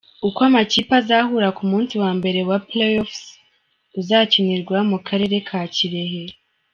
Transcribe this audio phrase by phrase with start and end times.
[0.27, 3.21] Uko amakipe azahura ku munsi wa mbere wa Playoffs
[3.99, 6.23] uzakinirwa mu karere ka Kirehe